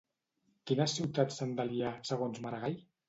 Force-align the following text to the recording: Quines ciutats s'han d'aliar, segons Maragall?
Quines 0.71 0.95
ciutats 0.99 1.37
s'han 1.41 1.53
d'aliar, 1.59 1.93
segons 2.13 2.41
Maragall? 2.47 2.81